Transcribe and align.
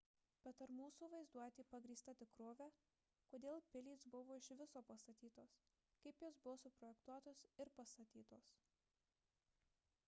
bet 0.45 0.61
ar 0.65 0.71
mūsų 0.75 1.07
vaizduotė 1.13 1.65
pagrįsta 1.73 2.13
tikrove 2.21 2.67
kodėl 3.33 3.61
pilys 3.75 4.07
buvo 4.17 4.39
iš 4.41 4.49
viso 4.63 4.83
pastatytos 4.89 5.55
kaip 6.07 6.25
jos 6.27 6.41
buvo 6.49 6.57
suprojektuotos 6.65 7.45
ir 7.65 7.73
pastatytos 7.81 8.51